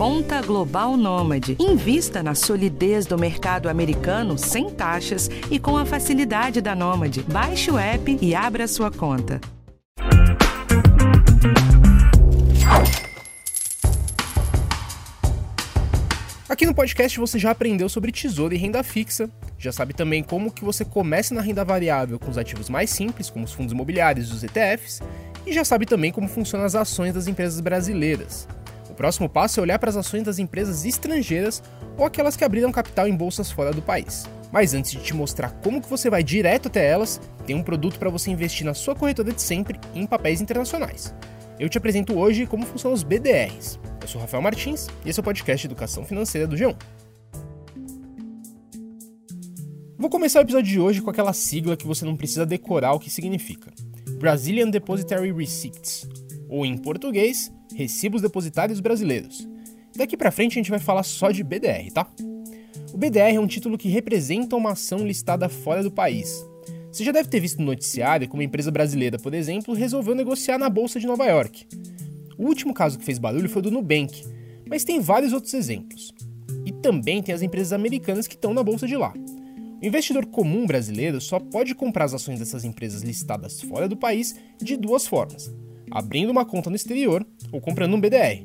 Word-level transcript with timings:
Conta 0.00 0.40
Global 0.40 0.96
Nômade. 0.96 1.58
Invista 1.60 2.22
na 2.22 2.34
solidez 2.34 3.04
do 3.04 3.18
mercado 3.18 3.68
americano 3.68 4.38
sem 4.38 4.70
taxas 4.70 5.28
e 5.50 5.58
com 5.58 5.76
a 5.76 5.84
facilidade 5.84 6.62
da 6.62 6.74
Nômade. 6.74 7.22
Baixe 7.24 7.70
o 7.70 7.78
app 7.78 8.18
e 8.18 8.34
abra 8.34 8.66
sua 8.66 8.90
conta. 8.90 9.38
Aqui 16.48 16.64
no 16.64 16.74
podcast 16.74 17.20
você 17.20 17.38
já 17.38 17.50
aprendeu 17.50 17.90
sobre 17.90 18.10
tesouro 18.10 18.54
e 18.54 18.56
renda 18.56 18.82
fixa, 18.82 19.28
já 19.58 19.70
sabe 19.70 19.92
também 19.92 20.22
como 20.22 20.50
que 20.50 20.64
você 20.64 20.82
começa 20.82 21.34
na 21.34 21.42
renda 21.42 21.62
variável 21.62 22.18
com 22.18 22.30
os 22.30 22.38
ativos 22.38 22.70
mais 22.70 22.88
simples, 22.88 23.28
como 23.28 23.44
os 23.44 23.52
fundos 23.52 23.74
imobiliários 23.74 24.30
e 24.30 24.32
os 24.32 24.42
ETFs, 24.42 25.02
e 25.46 25.52
já 25.52 25.62
sabe 25.62 25.84
também 25.84 26.10
como 26.10 26.26
funcionam 26.26 26.64
as 26.64 26.74
ações 26.74 27.12
das 27.12 27.28
empresas 27.28 27.60
brasileiras. 27.60 28.48
Próximo 29.00 29.30
passo 29.30 29.58
é 29.58 29.62
olhar 29.62 29.78
para 29.78 29.88
as 29.88 29.96
ações 29.96 30.24
das 30.24 30.38
empresas 30.38 30.84
estrangeiras 30.84 31.62
ou 31.96 32.04
aquelas 32.04 32.36
que 32.36 32.44
abriram 32.44 32.70
capital 32.70 33.08
em 33.08 33.16
bolsas 33.16 33.50
fora 33.50 33.72
do 33.72 33.80
país. 33.80 34.28
Mas 34.52 34.74
antes 34.74 34.90
de 34.90 34.98
te 34.98 35.16
mostrar 35.16 35.52
como 35.62 35.80
que 35.80 35.88
você 35.88 36.10
vai 36.10 36.22
direto 36.22 36.68
até 36.68 36.86
elas, 36.86 37.18
tem 37.46 37.56
um 37.56 37.62
produto 37.62 37.98
para 37.98 38.10
você 38.10 38.30
investir 38.30 38.66
na 38.66 38.74
sua 38.74 38.94
corretora 38.94 39.32
de 39.32 39.40
sempre 39.40 39.80
em 39.94 40.04
papéis 40.04 40.42
internacionais. 40.42 41.14
Eu 41.58 41.66
te 41.66 41.78
apresento 41.78 42.18
hoje 42.18 42.44
como 42.44 42.66
funcionam 42.66 42.94
os 42.94 43.02
BDRs. 43.02 43.80
Eu 44.02 44.06
sou 44.06 44.20
Rafael 44.20 44.42
Martins 44.42 44.86
e 45.02 45.08
esse 45.08 45.18
é 45.18 45.22
o 45.22 45.24
podcast 45.24 45.66
Educação 45.66 46.04
Financeira 46.04 46.46
do 46.46 46.54
G1. 46.54 46.76
Vou 49.96 50.10
começar 50.10 50.40
o 50.40 50.42
episódio 50.42 50.70
de 50.70 50.78
hoje 50.78 51.00
com 51.00 51.08
aquela 51.08 51.32
sigla 51.32 51.74
que 51.74 51.86
você 51.86 52.04
não 52.04 52.18
precisa 52.18 52.44
decorar 52.44 52.92
o 52.92 53.00
que 53.00 53.08
significa: 53.08 53.72
Brazilian 54.18 54.68
Depositary 54.68 55.32
Receipts, 55.32 56.06
ou 56.50 56.66
em 56.66 56.76
português, 56.76 57.50
Recibos 57.80 58.20
Depositários 58.20 58.78
Brasileiros. 58.78 59.48
Daqui 59.96 60.14
para 60.14 60.30
frente 60.30 60.52
a 60.52 60.60
gente 60.60 60.70
vai 60.70 60.78
falar 60.78 61.02
só 61.02 61.30
de 61.30 61.42
BDR, 61.42 61.90
tá? 61.90 62.06
O 62.92 62.98
BDR 62.98 63.36
é 63.36 63.40
um 63.40 63.46
título 63.46 63.78
que 63.78 63.88
representa 63.88 64.54
uma 64.54 64.72
ação 64.72 64.98
listada 64.98 65.48
fora 65.48 65.82
do 65.82 65.90
país. 65.90 66.44
Você 66.92 67.02
já 67.02 67.10
deve 67.10 67.30
ter 67.30 67.40
visto 67.40 67.58
no 67.58 67.64
noticiário 67.64 68.28
que 68.28 68.34
uma 68.34 68.44
empresa 68.44 68.70
brasileira, 68.70 69.18
por 69.18 69.32
exemplo, 69.32 69.72
resolveu 69.72 70.14
negociar 70.14 70.58
na 70.58 70.68
Bolsa 70.68 71.00
de 71.00 71.06
Nova 71.06 71.24
York. 71.24 71.66
O 72.36 72.44
último 72.44 72.74
caso 72.74 72.98
que 72.98 73.04
fez 73.04 73.18
barulho 73.18 73.48
foi 73.48 73.62
do 73.62 73.70
Nubank, 73.70 74.24
mas 74.68 74.84
tem 74.84 75.00
vários 75.00 75.32
outros 75.32 75.54
exemplos. 75.54 76.12
E 76.66 76.72
também 76.72 77.22
tem 77.22 77.34
as 77.34 77.40
empresas 77.40 77.72
americanas 77.72 78.26
que 78.26 78.34
estão 78.34 78.52
na 78.52 78.62
bolsa 78.62 78.86
de 78.86 78.96
lá. 78.96 79.14
O 79.82 79.86
investidor 79.86 80.26
comum 80.26 80.66
brasileiro 80.66 81.18
só 81.18 81.40
pode 81.40 81.74
comprar 81.74 82.04
as 82.04 82.12
ações 82.12 82.40
dessas 82.40 82.62
empresas 82.62 83.00
listadas 83.00 83.58
fora 83.62 83.88
do 83.88 83.96
país 83.96 84.34
de 84.60 84.76
duas 84.76 85.06
formas: 85.06 85.50
abrindo 85.90 86.30
uma 86.30 86.44
conta 86.44 86.70
no 86.70 86.76
exterior 86.76 87.26
ou 87.52 87.60
comprando 87.60 87.94
um 87.94 88.00
BDR. 88.00 88.44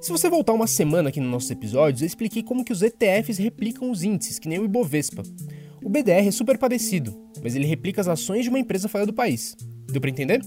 Se 0.00 0.12
você 0.12 0.30
voltar 0.30 0.52
uma 0.52 0.66
semana 0.66 1.08
aqui 1.08 1.20
nos 1.20 1.30
nossos 1.30 1.50
episódios, 1.50 2.02
eu 2.02 2.06
expliquei 2.06 2.42
como 2.42 2.64
que 2.64 2.72
os 2.72 2.82
ETFs 2.82 3.38
replicam 3.38 3.90
os 3.90 4.04
índices, 4.04 4.38
que 4.38 4.48
nem 4.48 4.58
o 4.58 4.64
Ibovespa. 4.64 5.22
O 5.82 5.88
BDR 5.88 6.26
é 6.28 6.30
super 6.30 6.56
parecido, 6.56 7.16
mas 7.42 7.56
ele 7.56 7.66
replica 7.66 8.00
as 8.00 8.08
ações 8.08 8.44
de 8.44 8.48
uma 8.48 8.58
empresa 8.58 8.88
fora 8.88 9.04
do 9.04 9.12
país. 9.12 9.56
Deu 9.90 10.00
para 10.00 10.10
entender? 10.10 10.40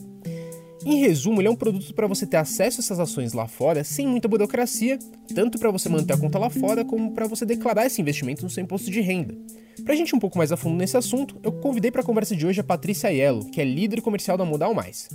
Em 0.84 1.00
resumo, 1.00 1.40
ele 1.40 1.48
é 1.48 1.52
um 1.52 1.56
produto 1.56 1.94
para 1.94 2.08
você 2.08 2.26
ter 2.26 2.38
acesso 2.38 2.80
a 2.80 2.82
essas 2.82 3.00
ações 3.00 3.34
lá 3.34 3.48
fora 3.48 3.84
sem 3.84 4.08
muita 4.08 4.28
burocracia, 4.28 4.98
tanto 5.36 5.60
para 5.60 5.70
você 5.70 5.88
manter 5.88 6.14
a 6.14 6.18
conta 6.18 6.40
lá 6.40 6.50
fora 6.50 6.84
como 6.84 7.12
para 7.12 7.28
você 7.28 7.46
declarar 7.46 7.86
esse 7.86 8.02
investimento 8.02 8.44
no 8.44 8.50
seu 8.50 8.64
imposto 8.64 8.90
de 8.90 9.00
renda. 9.00 9.38
Para 9.84 9.94
a 9.94 9.98
gente 9.98 10.10
ir 10.10 10.16
um 10.16 10.20
pouco 10.20 10.40
mais 10.40 10.52
a 10.52 10.58
fundo 10.58 10.78
nesse 10.78 10.98
assunto, 10.98 11.38
eu 11.44 11.52
convidei 11.52 11.92
para 11.92 12.02
a 12.02 12.06
conversa 12.06 12.36
de 12.36 12.48
hoje 12.48 12.60
a 12.60 12.64
Patrícia 12.64 13.10
Aiello, 13.10 13.46
que 13.52 13.62
é 13.62 13.66
líder 13.66 14.02
comercial 14.02 14.38
da 14.38 14.46
Modal 14.46 14.74
Mais. 14.74 15.08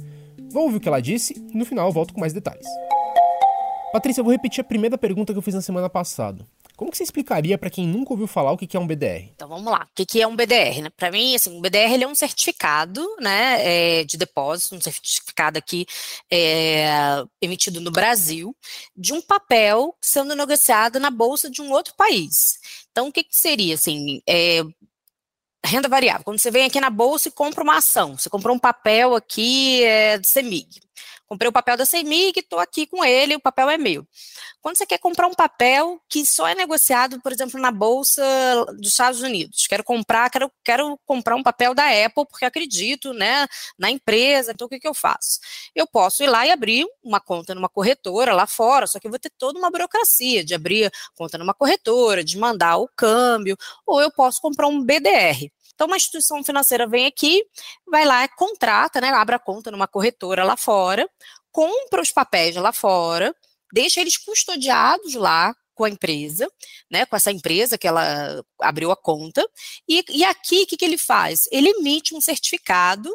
Vou 0.57 0.65
ouvir 0.65 0.79
o 0.79 0.81
que 0.81 0.89
ela 0.89 1.03
disse 1.03 1.35
e 1.53 1.59
no 1.59 1.67
final 1.67 1.87
eu 1.87 1.93
volto 1.93 2.15
com 2.15 2.21
mais 2.21 2.33
detalhes. 2.33 2.67
Patrícia, 3.93 4.21
eu 4.21 4.25
vou 4.25 4.33
repetir 4.33 4.63
a 4.63 4.65
primeira 4.65 4.97
pergunta 4.97 5.31
que 5.31 5.39
eu 5.39 5.43
fiz 5.43 5.55
na 5.55 5.61
semana 5.61 5.91
passada. 5.91 6.47
Como 6.75 6.91
que 6.91 6.97
você 6.97 7.03
explicaria 7.03 7.59
para 7.59 7.69
quem 7.69 7.87
nunca 7.87 8.15
ouviu 8.15 8.27
falar 8.27 8.53
o 8.53 8.57
que 8.57 8.75
é 8.75 8.81
um 8.81 8.87
BDR? 8.87 9.29
Então 9.35 9.49
vamos 9.49 9.71
lá. 9.71 9.87
O 9.87 10.07
que 10.07 10.19
é 10.19 10.27
um 10.27 10.35
BDR? 10.35 10.81
Né? 10.81 10.91
Para 10.97 11.11
mim, 11.11 11.35
assim, 11.35 11.51
um 11.51 11.61
BDR 11.61 11.93
ele 11.93 12.05
é 12.05 12.09
um 12.09 12.15
certificado 12.15 13.07
né, 13.21 14.01
é, 14.01 14.05
de 14.05 14.17
depósito, 14.17 14.77
um 14.77 14.81
certificado 14.81 15.59
aqui 15.59 15.85
é, 16.33 16.89
emitido 17.43 17.79
no 17.79 17.91
Brasil, 17.91 18.57
de 18.97 19.13
um 19.13 19.21
papel 19.21 19.95
sendo 20.01 20.35
negociado 20.35 20.99
na 20.99 21.11
bolsa 21.11 21.51
de 21.51 21.61
um 21.61 21.71
outro 21.71 21.93
país. 21.99 22.59
Então, 22.91 23.09
o 23.09 23.13
que, 23.13 23.25
que 23.25 23.37
seria? 23.37 23.75
Assim, 23.75 24.23
é, 24.27 24.63
renda 25.65 25.89
variável. 25.89 26.25
Quando 26.25 26.39
você 26.39 26.51
vem 26.51 26.65
aqui 26.65 26.81
na 26.81 26.91
bolsa 26.91 27.29
e 27.29 27.33
compra 27.33 27.63
uma 27.63 27.79
ação, 27.79 28.17
você 28.17 28.29
comprou 28.29 28.55
um 28.55 28.59
papel 28.59 29.15
aqui 29.15 29.83
é, 29.85 30.19
do 30.19 30.27
CEMIG. 30.27 30.81
Comprei 31.27 31.49
o 31.49 31.53
papel 31.53 31.77
da 31.77 31.85
CEMIG, 31.85 32.39
estou 32.39 32.61
aqui 32.61 32.87
com 32.87 33.05
ele, 33.05 33.35
o 33.35 33.41
papel 33.41 33.69
é 33.69 33.77
meu. 33.77 34.07
Quando 34.61 34.79
você 34.79 34.87
quer 34.87 34.99
comprar 34.99 35.27
um 35.27 35.35
papel 35.35 36.01
que 36.09 36.25
só 36.25 36.47
é 36.47 36.55
negociado, 36.55 37.21
por 37.21 37.33
exemplo, 37.33 37.61
na 37.61 37.73
Bolsa 37.73 38.23
dos 38.79 38.91
Estados 38.91 39.21
Unidos, 39.21 39.67
quero 39.67 39.83
comprar, 39.83 40.31
quero, 40.31 40.51
quero 40.65 40.99
comprar 41.05 41.35
um 41.35 41.43
papel 41.43 41.75
da 41.75 41.85
Apple 41.85 42.27
porque 42.31 42.45
acredito 42.45 43.13
né, 43.13 43.47
na 43.77 43.91
empresa, 43.91 44.53
então 44.53 44.67
o 44.67 44.71
que, 44.71 44.79
que 44.79 44.87
eu 44.87 44.95
faço? 44.95 45.41
Eu 45.75 45.87
posso 45.87 46.23
ir 46.23 46.29
lá 46.29 46.47
e 46.47 46.53
abrir 46.53 46.87
uma 47.03 47.21
conta 47.21 47.55
numa 47.55 47.69
corretora 47.69 48.33
lá 48.33 48.47
fora, 48.47 48.87
só 48.87 49.01
que 49.01 49.07
eu 49.07 49.11
vou 49.11 49.19
ter 49.19 49.33
toda 49.37 49.59
uma 49.59 49.71
burocracia 49.71 50.45
de 50.45 50.55
abrir 50.55 50.93
conta 51.17 51.37
numa 51.39 51.55
corretora, 51.55 52.23
de 52.23 52.39
mandar 52.39 52.77
o 52.77 52.89
câmbio, 52.97 53.57
ou 53.85 54.01
eu 54.01 54.13
posso 54.13 54.41
comprar 54.41 54.69
um 54.69 54.83
BDR. 54.83 55.51
Então, 55.77 55.87
uma 55.87 55.97
instituição 55.97 56.43
financeira 56.43 56.89
vem 56.89 57.07
aqui, 57.07 57.45
vai 57.87 58.07
lá, 58.07 58.27
contrata, 58.29 58.99
né, 58.99 59.11
abre 59.11 59.35
a 59.35 59.39
conta 59.39 59.71
numa 59.71 59.87
corretora 59.87 60.43
lá 60.43 60.57
fora, 60.57 61.07
compra 61.53 62.01
os 62.01 62.11
papéis 62.11 62.57
lá 62.57 62.73
fora, 62.73 63.37
deixa 63.71 64.01
eles 64.01 64.17
custodiados 64.17 65.15
lá 65.15 65.55
com 65.75 65.85
a 65.85 65.91
empresa, 65.91 66.51
né, 66.91 67.05
com 67.05 67.15
essa 67.15 67.31
empresa 67.31 67.77
que 67.77 67.87
ela 67.87 68.43
abriu 68.63 68.91
a 68.91 68.97
conta, 68.97 69.47
e, 69.87 70.03
e 70.09 70.25
aqui 70.25 70.63
o 70.63 70.67
que, 70.67 70.79
que 70.79 70.85
ele 70.85 70.97
faz? 70.97 71.43
Ele 71.53 71.69
emite 71.69 72.15
um 72.15 72.23
certificado 72.23 73.15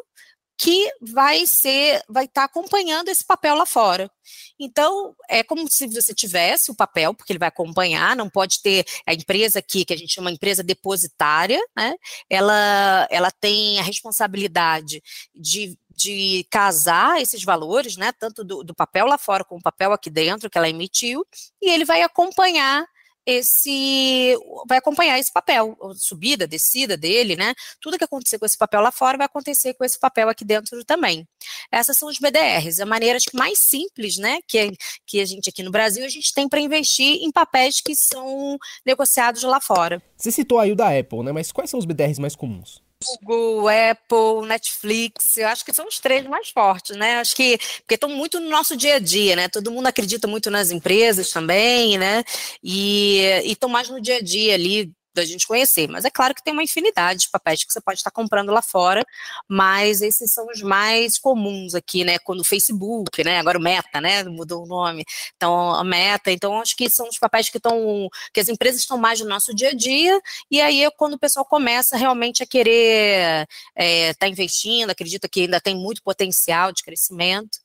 que 0.58 0.90
vai 1.00 1.46
ser, 1.46 2.02
vai 2.08 2.24
estar 2.24 2.42
tá 2.42 2.44
acompanhando 2.44 3.08
esse 3.08 3.24
papel 3.24 3.54
lá 3.54 3.66
fora. 3.66 4.10
Então, 4.58 5.14
é 5.28 5.42
como 5.42 5.68
se 5.68 5.86
você 5.88 6.14
tivesse 6.14 6.70
o 6.70 6.74
papel, 6.74 7.14
porque 7.14 7.32
ele 7.32 7.38
vai 7.38 7.48
acompanhar, 7.48 8.14
não 8.14 8.30
pode 8.30 8.62
ter 8.62 8.84
a 9.06 9.12
empresa 9.12 9.58
aqui, 9.58 9.84
que 9.84 9.92
a 9.92 9.96
gente 9.96 10.14
chama 10.14 10.30
empresa 10.30 10.62
depositária, 10.62 11.60
né? 11.76 11.94
Ela, 12.30 13.08
ela 13.10 13.30
tem 13.30 13.80
a 13.80 13.82
responsabilidade 13.82 15.02
de 15.34 15.76
de 15.94 16.46
casar 16.50 17.20
esses 17.20 17.44
valores, 17.44 17.96
né, 17.96 18.12
tanto 18.12 18.42
do, 18.42 18.64
do 18.64 18.74
papel 18.74 19.06
lá 19.06 19.18
fora 19.18 19.44
como 19.44 19.60
o 19.60 19.62
papel 19.62 19.92
aqui 19.92 20.10
dentro 20.10 20.50
que 20.50 20.58
ela 20.58 20.68
emitiu, 20.68 21.24
e 21.60 21.70
ele 21.70 21.84
vai 21.84 22.02
acompanhar 22.02 22.86
esse 23.26 24.36
vai 24.66 24.78
acompanhar 24.78 25.18
esse 25.18 25.32
papel, 25.32 25.76
subida, 25.94 26.46
descida 26.46 26.96
dele, 26.96 27.36
né? 27.36 27.54
Tudo 27.80 27.98
que 27.98 28.04
acontecer 28.04 28.38
com 28.38 28.46
esse 28.46 28.58
papel 28.58 28.80
lá 28.80 28.90
fora 28.90 29.16
vai 29.16 29.26
acontecer 29.26 29.74
com 29.74 29.84
esse 29.84 29.98
papel 29.98 30.28
aqui 30.28 30.44
dentro 30.44 30.84
também. 30.84 31.26
Essas 31.70 31.96
são 31.96 32.08
os 32.08 32.18
BDRs, 32.18 32.80
a 32.80 32.86
maneira 32.86 33.18
mais 33.32 33.58
simples, 33.58 34.16
né? 34.16 34.40
Que, 34.46 34.72
que 35.06 35.20
a 35.20 35.24
gente 35.24 35.48
aqui 35.48 35.62
no 35.62 35.70
Brasil 35.70 36.04
a 36.04 36.08
gente 36.08 36.32
tem 36.34 36.48
para 36.48 36.60
investir 36.60 37.22
em 37.22 37.30
papéis 37.30 37.80
que 37.80 37.94
são 37.94 38.58
negociados 38.84 39.42
lá 39.42 39.60
fora. 39.60 40.02
Você 40.16 40.32
citou 40.32 40.58
aí 40.58 40.72
o 40.72 40.76
da 40.76 40.98
Apple, 40.98 41.22
né? 41.22 41.32
Mas 41.32 41.52
quais 41.52 41.70
são 41.70 41.78
os 41.78 41.86
BDRs 41.86 42.18
mais 42.18 42.34
comuns? 42.34 42.81
Google, 43.22 43.68
Apple, 43.68 44.46
Netflix, 44.46 45.36
eu 45.36 45.48
acho 45.48 45.64
que 45.64 45.74
são 45.74 45.86
os 45.86 45.98
três 45.98 46.26
mais 46.26 46.48
fortes, 46.48 46.96
né? 46.96 47.16
Acho 47.16 47.34
que 47.36 47.58
porque 47.78 47.94
estão 47.94 48.08
muito 48.08 48.40
no 48.40 48.48
nosso 48.48 48.76
dia 48.76 48.96
a 48.96 48.98
dia, 48.98 49.36
né? 49.36 49.48
Todo 49.48 49.70
mundo 49.70 49.86
acredita 49.86 50.26
muito 50.26 50.50
nas 50.50 50.70
empresas 50.70 51.30
também, 51.30 51.98
né? 51.98 52.22
E 52.62 53.20
estão 53.44 53.68
mais 53.68 53.88
no 53.88 54.00
dia 54.00 54.16
a 54.16 54.22
dia 54.22 54.54
ali 54.54 54.92
da 55.14 55.24
gente 55.24 55.46
conhecer. 55.46 55.88
Mas 55.88 56.04
é 56.04 56.10
claro 56.10 56.34
que 56.34 56.42
tem 56.42 56.52
uma 56.52 56.62
infinidade 56.62 57.22
de 57.22 57.30
papéis 57.30 57.64
que 57.64 57.72
você 57.72 57.80
pode 57.80 57.98
estar 57.98 58.10
comprando 58.10 58.50
lá 58.50 58.62
fora, 58.62 59.04
mas 59.48 60.00
esses 60.00 60.32
são 60.32 60.46
os 60.46 60.62
mais 60.62 61.18
comuns 61.18 61.74
aqui, 61.74 62.04
né? 62.04 62.18
Quando 62.18 62.40
o 62.40 62.44
Facebook, 62.44 63.22
né? 63.24 63.38
Agora 63.38 63.58
o 63.58 63.62
Meta, 63.62 64.00
né? 64.00 64.24
Mudou 64.24 64.64
o 64.64 64.66
nome. 64.66 65.04
Então, 65.36 65.74
a 65.74 65.84
Meta, 65.84 66.30
então 66.30 66.60
acho 66.60 66.76
que 66.76 66.88
são 66.88 67.08
os 67.08 67.18
papéis 67.18 67.48
que 67.48 67.58
estão, 67.58 68.08
que 68.32 68.40
as 68.40 68.48
empresas 68.48 68.80
estão 68.80 68.98
mais 68.98 69.20
no 69.20 69.28
nosso 69.28 69.54
dia 69.54 69.70
a 69.70 69.74
dia, 69.74 70.20
e 70.50 70.60
aí 70.60 70.84
é 70.84 70.90
quando 70.90 71.14
o 71.14 71.18
pessoal 71.18 71.44
começa 71.44 71.96
realmente 71.96 72.42
a 72.42 72.46
querer 72.46 73.46
estar 73.46 73.46
é, 73.76 74.14
tá 74.14 74.28
investindo, 74.28 74.90
acredita 74.90 75.28
que 75.28 75.42
ainda 75.42 75.60
tem 75.60 75.74
muito 75.74 76.02
potencial 76.02 76.72
de 76.72 76.82
crescimento, 76.82 77.58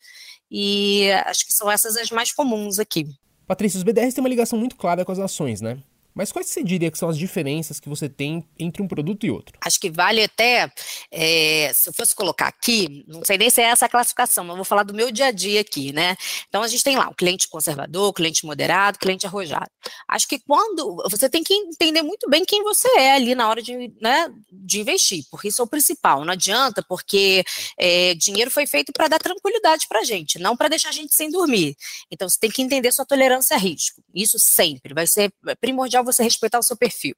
e 0.50 1.10
acho 1.26 1.46
que 1.46 1.54
são 1.54 1.70
essas 1.70 1.98
as 1.98 2.10
mais 2.10 2.32
comuns 2.32 2.80
aqui. 2.80 3.06
Patrícia, 3.46 3.78
os 3.78 3.84
BDRs 3.84 4.14
têm 4.14 4.22
uma 4.22 4.30
ligação 4.30 4.60
muito 4.60 4.76
clara 4.76 5.06
com 5.06 5.12
as 5.12 5.20
ações, 5.20 5.62
né? 5.62 5.78
Mas 6.18 6.32
quais 6.32 6.48
você 6.48 6.64
diria 6.64 6.90
que 6.90 6.98
são 6.98 7.10
as 7.10 7.18
diferenças 7.18 7.80
que 7.80 7.88
você 7.88 8.10
tem 8.10 8.44
entre 8.58 8.82
um 8.82 8.88
produto 8.88 9.24
e 9.24 9.30
outro? 9.30 9.56
Acho 9.62 9.80
que 9.80 9.92
vale 9.92 10.24
até, 10.24 10.68
é, 11.12 11.72
se 11.72 11.90
eu 11.90 11.94
fosse 11.94 12.16
colocar 12.16 12.48
aqui, 12.48 13.06
não 13.08 13.22
sei 13.24 13.38
nem 13.38 13.52
se 13.52 13.62
é 13.62 13.66
essa 13.66 13.86
a 13.86 13.90
classificação, 13.90 14.44
mas 14.44 14.56
vou 14.56 14.66
falar 14.66 14.82
do 14.82 14.96
meu 14.96 15.12
dia 15.12 15.28
a 15.28 15.32
dia 15.32 15.62
aqui, 15.62 15.94
né? 15.94 16.18
Então 16.50 16.64
a 16.64 16.68
gente 16.68 16.84
tem 16.84 16.98
lá 16.98 17.08
o 17.08 17.14
cliente 17.14 17.48
conservador, 17.48 18.10
o 18.10 18.14
cliente 18.14 18.48
moderado, 18.48 18.96
o 18.96 19.00
cliente 19.00 19.28
arrojado. 19.28 19.70
Acho 20.08 20.28
que 20.28 20.40
quando 20.40 21.04
você 21.08 21.30
tem 21.30 21.44
que 21.44 21.54
entender 21.54 22.02
muito 22.02 22.28
bem 22.28 22.44
quem 22.44 22.64
você 22.64 22.88
é 22.98 23.14
ali 23.14 23.36
na 23.36 23.48
hora 23.48 23.62
de, 23.62 23.94
né, 24.02 24.28
de 24.52 24.80
investir, 24.80 25.24
porque 25.30 25.50
isso 25.50 25.62
é 25.62 25.66
o 25.66 25.68
principal. 25.68 26.26
Não 26.26 26.34
adianta, 26.34 26.84
porque 26.90 27.44
é, 27.78 28.16
dinheiro 28.16 28.50
foi 28.50 28.66
feito 28.66 28.92
para 28.92 29.08
dar 29.08 29.20
tranquilidade 29.20 29.86
para 29.88 30.04
gente, 30.04 30.40
não 30.40 30.58
para 30.58 30.68
deixar 30.68 30.90
a 30.90 30.94
gente 30.94 31.14
sem 31.14 31.30
dormir. 31.30 31.76
Então 32.10 32.28
você 32.28 32.40
tem 32.40 32.50
que 32.50 32.64
entender 32.64 32.92
sua 32.92 33.06
tolerância 33.06 33.56
a 33.56 33.60
risco. 33.60 34.02
Isso 34.16 34.40
sempre 34.40 34.96
vai 34.96 35.06
ser 35.06 35.32
primordial 35.62 36.07
você 36.08 36.24
respeitar 36.24 36.60
o 36.60 36.64
seu 36.64 36.76
perfil. 36.76 37.16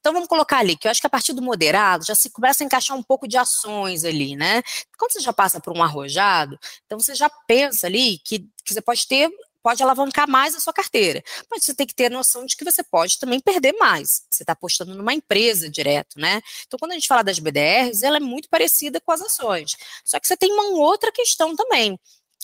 Então 0.00 0.12
vamos 0.12 0.28
colocar 0.28 0.58
ali, 0.58 0.76
que 0.76 0.86
eu 0.86 0.90
acho 0.90 1.00
que 1.00 1.06
a 1.06 1.10
partir 1.10 1.32
do 1.32 1.42
moderado 1.42 2.04
já 2.04 2.14
se 2.14 2.30
começa 2.30 2.64
a 2.64 2.66
encaixar 2.66 2.96
um 2.96 3.02
pouco 3.02 3.28
de 3.28 3.36
ações 3.36 4.04
ali, 4.04 4.36
né? 4.36 4.62
Quando 4.98 5.12
você 5.12 5.20
já 5.20 5.32
passa 5.32 5.60
por 5.60 5.76
um 5.76 5.82
arrojado, 5.82 6.58
então 6.84 6.98
você 6.98 7.14
já 7.14 7.30
pensa 7.46 7.86
ali 7.86 8.18
que, 8.18 8.40
que 8.64 8.74
você 8.74 8.80
pode 8.80 9.06
ter 9.06 9.30
pode 9.64 9.82
alavancar 9.82 10.28
mais 10.28 10.54
a 10.54 10.60
sua 10.60 10.74
carteira. 10.74 11.24
Mas 11.50 11.64
você 11.64 11.74
tem 11.74 11.86
que 11.86 11.94
ter 11.94 12.10
noção 12.10 12.44
de 12.44 12.54
que 12.54 12.64
você 12.64 12.82
pode 12.82 13.18
também 13.18 13.40
perder 13.40 13.72
mais. 13.80 14.26
Você 14.28 14.42
está 14.42 14.52
apostando 14.52 14.94
numa 14.94 15.14
empresa 15.14 15.70
direto, 15.70 16.20
né? 16.20 16.42
Então, 16.66 16.78
quando 16.78 16.92
a 16.92 16.94
gente 16.94 17.08
fala 17.08 17.24
das 17.24 17.38
BDRs, 17.38 18.02
ela 18.02 18.18
é 18.18 18.20
muito 18.20 18.46
parecida 18.50 19.00
com 19.00 19.10
as 19.10 19.22
ações. 19.22 19.74
Só 20.04 20.20
que 20.20 20.28
você 20.28 20.36
tem 20.36 20.52
uma 20.52 20.78
outra 20.78 21.10
questão 21.10 21.56
também 21.56 21.98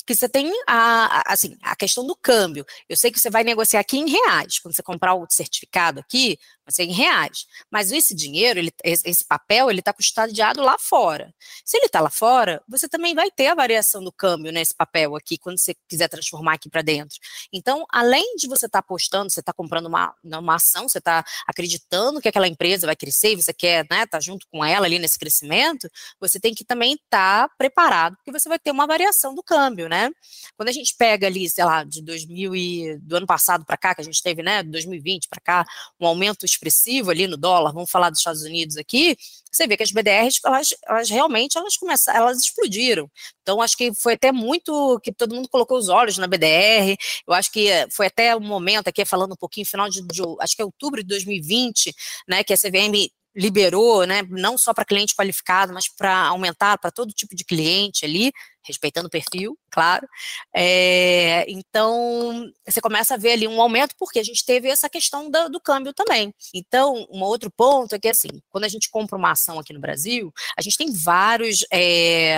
que 0.07 0.15
você 0.15 0.29
tem 0.29 0.53
a, 0.67 1.33
assim, 1.33 1.57
a 1.63 1.77
questão 1.77 2.07
do 2.07 2.17
câmbio. 2.17 2.65
Eu 2.89 2.97
sei 2.97 3.11
que 3.11 3.21
você 3.21 3.31
vai 3.31 3.45
negociar 3.45 3.81
aqui 3.81 3.99
em 3.99 4.09
reais. 4.09 4.59
Quando 4.59 4.75
você 4.75 4.83
comprar 4.83 5.15
o 5.15 5.27
certificado 5.29 6.01
aqui, 6.01 6.39
vai 6.65 6.73
ser 6.73 6.85
em 6.85 6.93
reais. 6.93 7.47
Mas 7.71 7.91
esse 7.93 8.15
dinheiro, 8.15 8.59
ele, 8.59 8.73
esse 8.85 9.25
papel, 9.25 9.71
ele 9.71 9.81
está 9.81 9.93
custodiado 9.93 10.63
lá 10.63 10.79
fora. 10.79 11.35
Se 11.65 11.77
ele 11.77 11.87
está 11.87 12.01
lá 12.01 12.11
fora, 12.11 12.63
você 12.69 12.89
também 12.89 13.15
vai 13.15 13.31
ter 13.31 13.49
a 13.49 13.55
variação 13.55 14.03
do 14.03 14.13
câmbio 14.13 14.53
nesse 14.53 14.75
papel 14.75 15.17
aqui, 15.17 15.37
quando 15.37 15.59
você 15.59 15.75
quiser 15.89 16.09
transformar 16.09 16.55
aqui 16.55 16.71
para 16.71 16.83
dentro. 16.83 17.19
Então, 17.53 17.85
além 17.91 18.37
de 18.37 18.49
você 18.49 18.67
estar 18.67 18.79
tá 18.79 18.87
apostando, 18.87 19.31
você 19.31 19.41
está 19.41 19.53
comprando 19.53 19.87
uma, 19.87 20.15
uma 20.25 20.55
ação, 20.55 20.89
você 20.89 20.99
está 20.99 21.25
acreditando 21.47 22.21
que 22.21 22.29
aquela 22.29 22.49
empresa 22.49 22.87
vai 22.87 22.97
crescer, 22.97 23.37
você 23.37 23.53
quer 23.53 23.83
estar 23.85 23.97
né, 23.97 24.07
tá 24.07 24.21
junto 24.21 24.47
com 24.51 24.65
ela 24.65 24.87
ali 24.87 24.99
nesse 24.99 25.19
crescimento, 25.19 25.91
você 26.21 26.39
tem 26.39 26.55
que 26.55 26.65
também 26.65 26.95
estar 26.95 27.49
tá 27.49 27.55
preparado, 27.59 28.17
porque 28.17 28.33
você 28.33 28.49
vai 28.49 28.59
ter 28.59 28.71
uma 28.71 28.87
variação 28.87 29.35
do 29.35 29.43
câmbio, 29.43 29.89
né? 29.91 30.11
Quando 30.57 30.69
a 30.69 30.73
gente 30.73 30.95
pega 30.97 31.27
ali, 31.27 31.51
sei 31.51 31.65
lá, 31.65 31.83
de 31.85 32.01
2000 32.01 32.55
e 32.55 32.99
do 32.99 33.17
ano 33.17 33.27
passado 33.27 33.65
para 33.65 33.77
cá, 33.77 33.95
que 33.95 34.01
a 34.01 34.05
gente 34.05 34.23
teve, 34.23 34.43
né, 34.43 34.63
2020 34.63 35.29
para 35.29 35.41
cá, 35.41 35.67
um 36.01 36.07
aumento 36.07 36.47
expressivo 36.47 37.11
ali 37.11 37.27
no 37.27 37.37
dólar, 37.37 37.73
vamos 37.73 37.91
falar 37.91 38.09
dos 38.09 38.21
Estados 38.21 38.43
Unidos 38.43 38.77
aqui, 38.77 39.17
você 39.51 39.67
vê 39.67 39.77
que 39.77 39.83
as 39.83 39.91
BDRs, 39.91 40.41
elas, 40.45 40.69
elas 40.87 41.11
realmente, 41.11 41.59
elas 41.59 41.77
começaram, 41.77 42.21
elas 42.21 42.39
explodiram. 42.39 43.11
Então, 43.43 43.61
acho 43.61 43.77
que 43.77 43.93
foi 43.93 44.15
até 44.15 44.31
muito 44.31 45.01
que 45.03 45.13
todo 45.13 45.35
mundo 45.35 45.49
colocou 45.49 45.77
os 45.77 45.89
olhos 45.89 46.17
na 46.19 46.29
BDR, 46.29 46.97
eu 47.27 47.35
acho 47.35 47.51
que 47.51 47.69
foi 47.91 48.07
até 48.07 48.37
um 48.37 48.41
momento 48.41 48.87
aqui, 48.87 49.05
falando 49.05 49.33
um 49.33 49.37
pouquinho, 49.37 49.67
final 49.67 49.91
de, 49.91 50.03
de, 50.07 50.23
acho 50.41 50.55
que 50.55 50.63
é 50.63 50.65
outubro 50.65 51.03
de 51.03 51.09
2020, 51.09 51.93
né, 52.29 52.45
que 52.45 52.53
a 52.53 52.57
CVM 52.57 53.11
liberou, 53.35 54.05
né, 54.07 54.23
não 54.29 54.59
só 54.59 54.75
para 54.75 54.85
cliente 54.85 55.15
qualificado, 55.15 55.73
mas 55.73 55.89
para 55.89 56.27
aumentar 56.27 56.79
para 56.79 56.91
todo 56.91 57.13
tipo 57.13 57.35
de 57.35 57.45
cliente 57.45 58.05
ali, 58.05 58.33
respeitando 58.63 59.07
o 59.07 59.11
perfil, 59.11 59.59
claro. 59.71 60.07
É, 60.55 61.45
então, 61.49 62.51
você 62.67 62.81
começa 62.81 63.15
a 63.15 63.17
ver 63.17 63.33
ali 63.33 63.49
um 63.49 63.61
aumento, 63.61 63.95
porque 63.99 64.19
a 64.19 64.23
gente 64.23 64.45
teve 64.45 64.69
essa 64.69 64.89
questão 64.89 65.31
do, 65.31 65.49
do, 65.49 65.61
câmbio 65.61 65.93
também. 65.93 66.35
Então, 66.55 67.07
um 67.11 67.23
outro 67.23 67.51
ponto 67.51 67.95
é 67.95 67.99
que, 67.99 68.09
assim, 68.09 68.29
quando 68.51 68.65
a 68.65 68.69
gente 68.69 68.91
compra 68.91 69.17
uma 69.17 69.33
ação 69.33 69.59
aqui 69.59 69.73
no 69.73 69.81
Brasil, 69.81 70.33
a 70.57 70.63
gente 70.63 70.77
tem 70.77 70.93
vários, 70.93 71.65
é, 71.73 72.37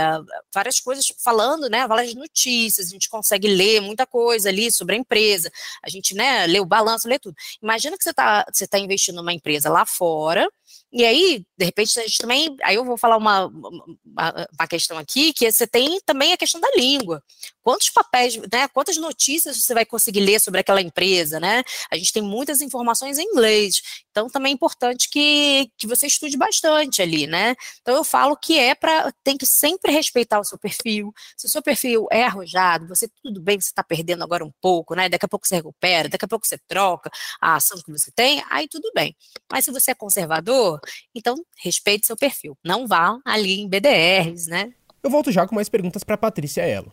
várias 0.52 0.80
coisas 0.80 1.06
falando, 1.22 1.68
né, 1.68 1.86
várias 1.86 2.14
notícias, 2.14 2.88
a 2.88 2.90
gente 2.90 3.08
consegue 3.08 3.48
ler 3.48 3.80
muita 3.80 4.06
coisa 4.06 4.48
ali 4.48 4.70
sobre 4.70 4.94
a 4.94 4.98
empresa, 4.98 5.50
a 5.82 5.88
gente, 5.88 6.14
né, 6.14 6.46
lê 6.46 6.60
o 6.60 6.66
balanço, 6.66 7.08
lê 7.08 7.18
tudo. 7.18 7.34
Imagina 7.62 7.96
que 7.96 8.04
você 8.04 8.10
está 8.10 8.44
você 8.52 8.66
tá 8.66 8.78
investindo 8.78 9.16
numa 9.16 9.32
empresa 9.32 9.70
lá 9.70 9.84
fora, 9.84 10.48
e 10.92 11.04
aí, 11.06 11.44
de 11.56 11.64
repente, 11.64 11.98
a 11.98 12.02
gente 12.02 12.18
também, 12.18 12.54
aí 12.62 12.74
eu 12.74 12.84
vou 12.84 12.98
falar 12.98 13.16
uma, 13.16 13.46
uma, 13.46 14.46
uma 14.52 14.68
questão 14.68 14.98
aqui, 14.98 15.32
que 15.32 15.50
você 15.50 15.66
tem 15.66 15.98
também 16.12 16.32
a 16.34 16.36
questão 16.36 16.60
da 16.60 16.68
língua. 16.76 17.22
Quantos 17.62 17.88
papéis, 17.88 18.36
né, 18.52 18.68
quantas 18.68 18.98
notícias 18.98 19.56
você 19.56 19.72
vai 19.72 19.86
conseguir 19.86 20.20
ler 20.20 20.40
sobre 20.40 20.60
aquela 20.60 20.82
empresa, 20.82 21.40
né? 21.40 21.62
A 21.90 21.96
gente 21.96 22.12
tem 22.12 22.22
muitas 22.22 22.60
informações 22.60 23.18
em 23.18 23.22
inglês, 23.22 23.80
então 24.10 24.28
também 24.28 24.52
é 24.52 24.54
importante 24.54 25.08
que, 25.08 25.70
que 25.78 25.86
você 25.86 26.06
estude 26.06 26.36
bastante 26.36 27.00
ali, 27.00 27.26
né? 27.26 27.54
Então 27.80 27.96
eu 27.96 28.04
falo 28.04 28.36
que 28.36 28.58
é 28.58 28.74
para, 28.74 29.10
tem 29.24 29.38
que 29.38 29.46
sempre 29.46 29.90
respeitar 29.90 30.38
o 30.38 30.44
seu 30.44 30.58
perfil. 30.58 31.14
Se 31.36 31.46
o 31.46 31.50
seu 31.50 31.62
perfil 31.62 32.06
é 32.10 32.24
arrojado, 32.24 32.86
você 32.86 33.08
tudo 33.22 33.40
bem, 33.40 33.58
você 33.58 33.68
está 33.68 33.82
perdendo 33.82 34.22
agora 34.22 34.44
um 34.44 34.52
pouco, 34.60 34.94
né? 34.94 35.08
Daqui 35.08 35.24
a 35.24 35.28
pouco 35.28 35.46
você 35.46 35.56
recupera, 35.56 36.08
daqui 36.10 36.24
a 36.24 36.28
pouco 36.28 36.46
você 36.46 36.58
troca 36.68 37.10
a 37.40 37.56
ação 37.56 37.80
que 37.82 37.90
você 37.90 38.10
tem, 38.12 38.44
aí 38.50 38.68
tudo 38.68 38.90
bem. 38.94 39.16
Mas 39.50 39.64
se 39.64 39.70
você 39.70 39.92
é 39.92 39.94
conservador, 39.94 40.78
então 41.14 41.36
respeite 41.58 42.06
seu 42.06 42.16
perfil. 42.16 42.58
Não 42.62 42.86
vá 42.86 43.18
ali 43.24 43.60
em 43.60 43.68
BDRs, 43.68 44.46
né? 44.46 44.74
Eu 45.02 45.10
volto 45.10 45.32
já 45.32 45.44
com 45.48 45.54
mais 45.54 45.68
perguntas 45.68 46.04
para 46.04 46.16
Patrícia 46.16 46.62
Elo. 46.62 46.92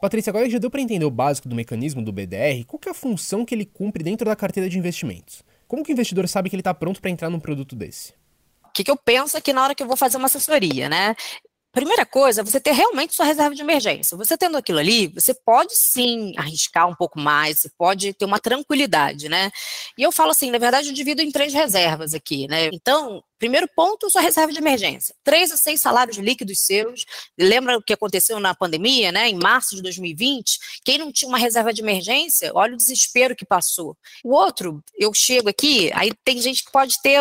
Patrícia, 0.00 0.30
agora 0.30 0.48
já 0.48 0.58
deu 0.58 0.70
para 0.70 0.80
entender 0.80 1.04
o 1.04 1.10
básico 1.10 1.46
do 1.46 1.54
mecanismo 1.54 2.02
do 2.02 2.10
BDR, 2.10 2.64
qual 2.66 2.80
é 2.86 2.90
a 2.90 2.94
função 2.94 3.44
que 3.44 3.54
ele 3.54 3.66
cumpre 3.66 4.02
dentro 4.02 4.24
da 4.24 4.34
carteira 4.34 4.66
de 4.66 4.78
investimentos? 4.78 5.42
Como 5.68 5.84
que 5.84 5.90
o 5.90 5.92
investidor 5.92 6.26
sabe 6.26 6.48
que 6.48 6.56
ele 6.56 6.62
está 6.62 6.72
pronto 6.72 7.02
para 7.02 7.10
entrar 7.10 7.28
num 7.28 7.38
produto 7.38 7.76
desse? 7.76 8.14
O 8.64 8.72
que, 8.72 8.82
que, 8.82 8.90
eu 8.90 8.96
penso 8.96 9.36
aqui 9.36 9.52
na 9.52 9.62
hora 9.62 9.74
que 9.74 9.82
eu 9.82 9.86
vou 9.86 9.98
fazer 9.98 10.16
uma 10.16 10.24
assessoria, 10.24 10.88
né? 10.88 11.14
Primeira 11.72 12.04
coisa, 12.04 12.42
você 12.42 12.58
ter 12.60 12.72
realmente 12.72 13.14
sua 13.14 13.24
reserva 13.24 13.54
de 13.54 13.62
emergência. 13.62 14.16
Você 14.16 14.36
tendo 14.36 14.56
aquilo 14.56 14.80
ali, 14.80 15.06
você 15.06 15.32
pode 15.32 15.76
sim 15.76 16.32
arriscar 16.36 16.88
um 16.88 16.96
pouco 16.96 17.18
mais, 17.20 17.60
você 17.60 17.70
pode 17.78 18.12
ter 18.12 18.24
uma 18.24 18.40
tranquilidade, 18.40 19.28
né? 19.28 19.52
E 19.96 20.02
eu 20.02 20.10
falo 20.10 20.32
assim, 20.32 20.50
na 20.50 20.58
verdade, 20.58 20.88
eu 20.88 20.94
divido 20.94 21.22
em 21.22 21.30
três 21.30 21.54
reservas 21.54 22.12
aqui, 22.12 22.48
né? 22.48 22.68
Então, 22.72 23.22
Primeiro 23.40 23.66
ponto, 23.74 24.10
sua 24.10 24.20
reserva 24.20 24.52
de 24.52 24.58
emergência. 24.58 25.14
Três 25.24 25.50
a 25.50 25.56
seis 25.56 25.80
salários 25.80 26.18
líquidos 26.18 26.60
seus. 26.60 27.06
Lembra 27.38 27.78
o 27.78 27.82
que 27.82 27.94
aconteceu 27.94 28.38
na 28.38 28.54
pandemia, 28.54 29.10
né? 29.10 29.30
Em 29.30 29.34
março 29.34 29.74
de 29.74 29.80
2020? 29.80 30.58
Quem 30.84 30.98
não 30.98 31.10
tinha 31.10 31.26
uma 31.26 31.38
reserva 31.38 31.72
de 31.72 31.80
emergência, 31.80 32.52
olha 32.54 32.74
o 32.74 32.76
desespero 32.76 33.34
que 33.34 33.46
passou. 33.46 33.96
O 34.22 34.34
outro, 34.34 34.84
eu 34.94 35.14
chego 35.14 35.48
aqui, 35.48 35.90
aí 35.94 36.12
tem 36.22 36.38
gente 36.38 36.62
que 36.62 36.70
pode 36.70 37.00
ter 37.00 37.16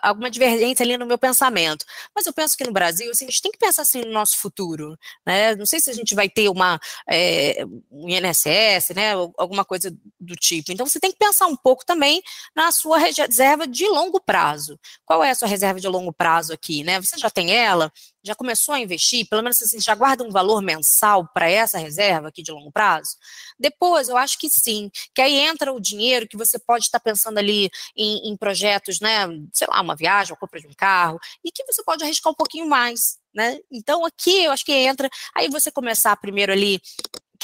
alguma 0.00 0.30
divergência 0.30 0.84
ali 0.84 0.96
no 0.96 1.06
meu 1.06 1.18
pensamento. 1.18 1.84
Mas 2.14 2.24
eu 2.24 2.32
penso 2.32 2.56
que 2.56 2.62
no 2.62 2.72
Brasil, 2.72 3.10
assim, 3.10 3.24
a 3.24 3.28
gente 3.28 3.42
tem 3.42 3.50
que 3.50 3.58
pensar 3.58 3.82
assim 3.82 4.02
no 4.02 4.12
nosso 4.12 4.38
futuro. 4.38 4.96
Né? 5.26 5.56
Não 5.56 5.66
sei 5.66 5.80
se 5.80 5.90
a 5.90 5.94
gente 5.94 6.14
vai 6.14 6.28
ter 6.28 6.48
uma, 6.48 6.78
é, 7.10 7.64
um 7.90 8.08
INSS, 8.08 8.94
né? 8.94 9.14
Alguma 9.36 9.64
coisa 9.64 9.92
do 10.20 10.36
tipo. 10.36 10.70
Então 10.70 10.86
você 10.86 11.00
tem 11.00 11.10
que 11.10 11.18
pensar 11.18 11.48
um 11.48 11.56
pouco 11.56 11.84
também 11.84 12.22
na 12.54 12.70
sua 12.70 12.96
reserva 12.96 13.66
de 13.66 13.88
longo 13.88 14.20
prazo. 14.20 14.78
Qual 15.04 15.24
é 15.24 15.32
a 15.32 15.34
sua 15.34 15.48
reserva? 15.48 15.63
Reserva 15.64 15.80
de 15.80 15.88
longo 15.88 16.12
prazo 16.12 16.52
aqui, 16.52 16.84
né? 16.84 17.00
Você 17.00 17.16
já 17.18 17.30
tem 17.30 17.52
ela? 17.52 17.90
Já 18.22 18.34
começou 18.34 18.74
a 18.74 18.80
investir? 18.80 19.26
Pelo 19.28 19.42
menos 19.42 19.60
assim, 19.60 19.80
já 19.80 19.94
guarda 19.94 20.24
um 20.24 20.30
valor 20.30 20.62
mensal 20.62 21.28
para 21.32 21.48
essa 21.48 21.78
reserva 21.78 22.28
aqui 22.28 22.42
de 22.42 22.52
longo 22.52 22.70
prazo? 22.70 23.16
Depois, 23.58 24.08
eu 24.08 24.16
acho 24.16 24.38
que 24.38 24.48
sim, 24.50 24.90
que 25.14 25.20
aí 25.20 25.34
entra 25.34 25.72
o 25.72 25.80
dinheiro 25.80 26.28
que 26.28 26.36
você 26.36 26.58
pode 26.58 26.84
estar 26.84 27.00
pensando 27.00 27.38
ali 27.38 27.70
em, 27.96 28.30
em 28.30 28.36
projetos, 28.36 29.00
né? 29.00 29.26
Sei 29.52 29.66
lá, 29.68 29.80
uma 29.80 29.96
viagem, 29.96 30.34
a 30.34 30.36
compra 30.36 30.60
de 30.60 30.66
um 30.66 30.74
carro, 30.76 31.18
e 31.44 31.50
que 31.50 31.64
você 31.64 31.82
pode 31.82 32.04
arriscar 32.04 32.32
um 32.32 32.36
pouquinho 32.36 32.66
mais, 32.66 33.18
né? 33.34 33.58
Então, 33.70 34.04
aqui 34.04 34.44
eu 34.44 34.52
acho 34.52 34.64
que 34.64 34.72
entra, 34.72 35.08
aí 35.34 35.48
você 35.48 35.70
começar 35.70 36.16
primeiro 36.16 36.52
ali 36.52 36.80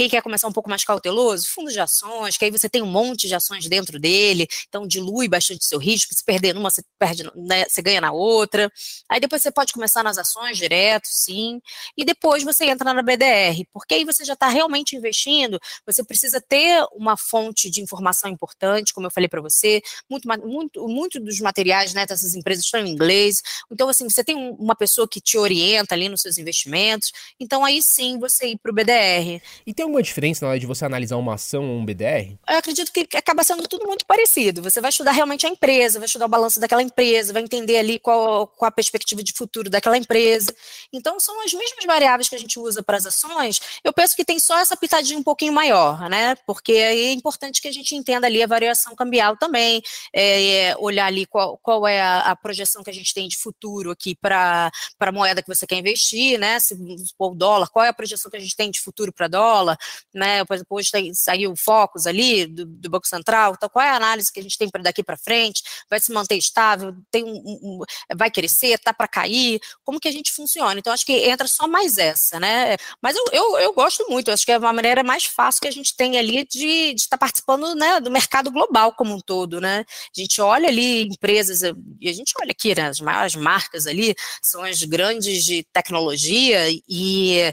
quem 0.00 0.09
quer 0.09 0.23
começar 0.23 0.49
um 0.49 0.52
pouco 0.52 0.71
mais 0.71 0.83
cauteloso, 0.83 1.47
fundo 1.50 1.71
de 1.71 1.78
ações, 1.78 2.38
que 2.38 2.47
aí 2.47 2.50
você 2.50 2.71
tem 2.71 2.80
um 2.80 2.87
monte 2.87 3.28
de 3.28 3.35
ações 3.35 3.69
dentro 3.69 4.00
dele, 4.00 4.49
então 4.66 4.87
dilui 4.87 5.28
bastante 5.28 5.66
seu 5.66 5.78
risco, 5.78 6.14
se 6.14 6.25
perder 6.25 6.54
numa, 6.54 6.71
você 6.71 6.83
perde, 6.99 7.25
né, 7.37 7.66
você 7.69 7.83
ganha 7.83 8.00
na 8.00 8.11
outra. 8.11 8.73
Aí 9.11 9.21
depois 9.21 9.42
você 9.42 9.50
pode 9.50 9.75
começar 9.75 10.02
nas 10.02 10.16
ações 10.16 10.57
direto, 10.57 11.07
sim, 11.07 11.61
e 11.99 12.02
depois 12.02 12.42
você 12.42 12.64
entra 12.64 12.95
na 12.95 13.02
BDR, 13.02 13.62
porque 13.75 13.92
aí 13.92 14.07
você 14.07 14.25
já 14.25 14.33
está 14.33 14.49
realmente 14.49 14.97
investindo, 14.97 15.61
você 15.85 16.02
precisa 16.02 16.40
ter 16.40 16.83
uma 16.95 17.14
fonte 17.19 17.69
de 17.69 17.83
informação 17.83 18.30
importante, 18.30 18.95
como 18.95 19.07
eu 19.07 19.11
falei 19.11 19.28
para 19.28 19.42
você, 19.42 19.83
muito, 20.09 20.26
muito, 20.26 20.88
muito 20.88 21.21
dos 21.21 21.40
materiais 21.40 21.92
né, 21.92 22.07
dessas 22.07 22.35
empresas 22.35 22.64
estão 22.64 22.80
em 22.80 22.88
inglês, 22.88 23.42
então 23.71 23.87
assim, 23.87 24.09
você 24.09 24.25
tem 24.25 24.35
uma 24.59 24.75
pessoa 24.75 25.07
que 25.07 25.21
te 25.21 25.37
orienta 25.37 25.95
ali 25.95 26.09
nos 26.09 26.23
seus 26.23 26.38
investimentos, 26.38 27.12
então 27.38 27.66
aí 27.66 27.83
sim 27.83 28.19
você 28.19 28.47
ir 28.47 28.59
para 28.62 28.73
o 28.73 28.75
BDR. 28.75 29.42
E 29.66 29.75
tem 29.75 29.89
alguma 29.90 30.02
diferença 30.02 30.44
na 30.44 30.50
hora 30.50 30.61
de 30.61 30.66
você 30.66 30.85
analisar 30.85 31.16
uma 31.16 31.35
ação 31.35 31.68
ou 31.68 31.78
um 31.78 31.85
BDR? 31.85 32.37
Eu 32.49 32.59
acredito 32.59 32.92
que 32.92 33.06
acaba 33.16 33.42
sendo 33.42 33.66
tudo 33.66 33.87
muito 33.87 34.06
parecido. 34.06 34.62
Você 34.62 34.80
vai 34.80 34.90
estudar 34.90 35.12
realmente 35.12 35.47
a 35.47 35.49
empresa, 35.49 35.99
vai 35.99 36.06
estudar 36.06 36.26
o 36.26 36.28
balanço 36.28 36.61
daquela 36.61 36.82
empresa, 36.82 37.32
vai 37.32 37.42
entender 37.42 37.76
ali 37.76 37.99
qual, 37.99 38.47
qual 38.47 38.68
a 38.68 38.73
perspectiva 38.73 39.23
de 39.23 39.32
futuro 39.32 39.68
daquela 39.68 39.97
empresa. 39.97 40.54
Então, 40.92 41.18
são 41.18 41.44
as 41.44 41.52
mesmas 41.52 41.85
variáveis 41.85 42.28
que 42.28 42.37
a 42.37 42.38
gente 42.38 42.59
usa 42.59 42.82
para 42.82 42.97
as 42.97 43.06
ações. 43.06 43.61
Eu 43.82 43.92
penso 43.92 44.14
que 44.14 44.25
tem 44.25 44.38
só 44.38 44.59
essa 44.59 44.76
pitadinha 44.76 45.18
um 45.18 45.23
pouquinho 45.23 45.52
maior, 45.52 46.09
né? 46.09 46.37
Porque 46.47 46.73
é 46.73 47.12
importante 47.12 47.61
que 47.61 47.68
a 47.68 47.73
gente 47.73 47.94
entenda 47.94 48.26
ali 48.26 48.42
a 48.42 48.47
variação 48.47 48.94
cambial 48.94 49.37
também, 49.37 49.82
é, 50.14 50.75
olhar 50.78 51.06
ali 51.06 51.26
qual, 51.26 51.59
qual 51.59 51.87
é 51.87 52.00
a, 52.00 52.20
a, 52.20 52.37
projeção 52.37 52.82
que 52.82 52.90
a 52.90 52.94
gente 52.94 53.12
tem 53.12 53.28
de 53.28 53.37
futuro 53.37 53.90
aqui 53.90 54.14
para 54.14 54.70
a 55.00 55.12
moeda 55.12 55.42
que 55.42 55.49
você 55.49 55.66
quer 55.66 55.76
investir, 55.76 56.38
né? 56.38 56.61
Se 56.61 56.78
o 57.18 57.35
dólar, 57.35 57.68
qual 57.68 57.85
é 57.85 57.88
a 57.88 57.92
projeção 57.92 58.30
que 58.30 58.37
a 58.37 58.40
gente 58.40 58.56
tem 58.56 58.70
de 58.70 58.80
futuro 58.80 59.12
para 59.12 59.28
dólar? 59.28 59.76
Né? 60.14 60.44
Depois 60.44 60.90
tem, 60.90 61.12
saiu 61.14 61.52
o 61.52 61.56
Focus 61.56 62.06
ali 62.06 62.46
do, 62.46 62.66
do, 62.66 62.90
Banco 62.90 63.06
Central. 63.06 63.54
Então, 63.56 63.68
qual 63.68 63.84
é 63.84 63.90
a 63.90 63.96
análise 63.96 64.32
que 64.32 64.40
a 64.40 64.42
gente 64.42 64.58
tem 64.58 64.68
para 64.68 64.82
daqui 64.82 65.02
para 65.02 65.16
frente? 65.16 65.62
Vai 65.88 66.00
se 66.00 66.12
manter 66.12 66.37
estável? 66.37 66.94
Tem 67.10 67.25
um, 67.25 67.37
um 67.62 67.80
vai 68.16 68.30
crescer? 68.30 68.78
Tá 68.78 68.92
para 68.92 69.08
cair? 69.08 69.60
Como 69.84 70.00
que 70.00 70.08
a 70.08 70.12
gente 70.12 70.32
funciona? 70.32 70.78
Então, 70.78 70.92
acho 70.92 71.06
que 71.06 71.12
entra 71.12 71.46
só 71.46 71.66
mais 71.68 71.99
essa, 71.99 72.40
né? 72.40 72.76
Mas 73.02 73.16
eu, 73.16 73.25
eu, 73.32 73.58
eu 73.58 73.72
gosto 73.72 74.06
muito, 74.08 74.30
acho 74.30 74.44
que 74.44 74.52
é 74.52 74.58
uma 74.58 74.72
maneira 74.72 75.02
mais 75.02 75.25
fácil 75.25 75.60
que 75.62 75.68
a 75.68 75.72
gente 75.72 75.94
tem 75.96 76.18
ali 76.18 76.44
de 76.44 76.94
estar 76.94 77.16
tá 77.16 77.18
participando 77.18 77.75
né, 77.75 78.00
do 78.00 78.10
mercado 78.10 78.50
global 78.50 78.92
como 78.92 79.14
um 79.14 79.20
todo, 79.20 79.60
né? 79.60 79.84
A 80.16 80.20
gente 80.20 80.40
olha 80.40 80.68
ali 80.68 81.02
empresas, 81.02 81.62
e 82.00 82.08
a 82.08 82.12
gente 82.12 82.32
olha 82.40 82.50
aqui, 82.50 82.75
né, 82.75 82.88
as 82.88 83.00
maiores 83.00 83.34
marcas 83.34 83.87
ali 83.87 84.14
são 84.42 84.62
as 84.62 84.82
grandes 84.82 85.44
de 85.44 85.64
tecnologia 85.72 86.68
e, 86.70 86.82
e 86.88 87.52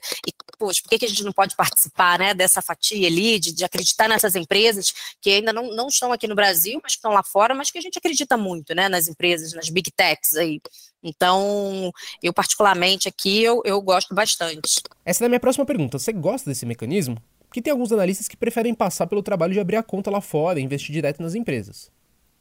poxa, 0.58 0.82
por 0.82 0.90
que, 0.90 1.00
que 1.00 1.06
a 1.06 1.10
gente 1.10 1.24
não 1.24 1.32
pode 1.32 1.56
participar 1.56 2.20
né, 2.20 2.34
dessa 2.34 2.62
fatia 2.62 3.08
ali, 3.08 3.40
de, 3.40 3.54
de, 3.54 3.64
acreditar 3.64 4.08
nessas 4.08 4.36
empresas 4.36 4.94
que 5.22 5.30
ainda 5.30 5.54
não, 5.54 5.76
não 5.76 5.88
estão 5.88 6.12
aqui 6.12 6.28
no 6.28 6.36
Brasil, 6.36 6.80
mas 6.84 6.94
que 6.94 6.98
estão 6.98 7.12
lá 7.12 7.24
fora, 7.24 7.54
mas 7.54 7.72
que 7.72 7.78
a 7.78 7.82
gente 7.82 7.98
acredita 7.98 8.36
muito 8.38 8.74
né, 8.76 8.90
nas 8.90 9.08
empresas, 9.08 9.54
nas 9.54 9.70
big 9.70 9.92
techs 9.92 10.36
aí. 10.36 10.60
Então, 11.04 11.92
eu 12.22 12.34
particularmente 12.34 13.08
aqui, 13.08 13.44
eu, 13.44 13.62
eu 13.64 13.82
gosto 13.82 14.14
bastante. 14.14 14.82
Essa 15.06 15.24
é 15.24 15.28
a 15.28 15.30
minha 15.30 15.40
próxima 15.40 15.66
pergunta. 15.66 16.00
Você 16.00 16.12
gosta 16.12 16.50
desse 16.50 16.66
mecanismo? 16.66 17.22
Porque 17.48 17.62
tem 17.62 17.72
alguns 17.72 17.92
analistas 17.92 18.28
que 18.28 18.36
preferem 18.36 18.74
passar 18.74 19.08
pelo 19.08 19.24
trabalho 19.24 19.54
de 19.54 19.60
abrir 19.60 19.78
a 19.78 19.84
conta 19.84 20.12
lá 20.12 20.20
fora 20.20 20.60
e 20.60 20.64
investir 20.64 20.92
direto 20.92 21.22
nas 21.22 21.34
empresas. 21.34 21.90